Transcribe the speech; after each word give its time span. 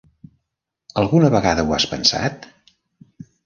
Alguna 1.03 1.31
vegada 1.37 1.67
ho 1.67 1.77
has 1.79 1.87
pensat? 1.95 2.51